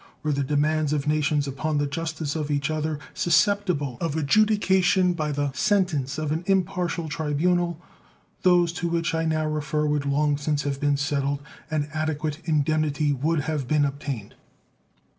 [0.23, 5.31] Were the demands of nations upon the justice of each other susceptible of adjudication by
[5.31, 7.79] the sentence of an impartial tribunal,
[8.41, 13.13] those to which I now refer would long since have been settled and adequate indemnity
[13.13, 14.33] would have been obtained.